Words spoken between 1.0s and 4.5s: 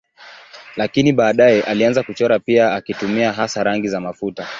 baadaye alianza kuchora pia akitumia hasa rangi za mafuta.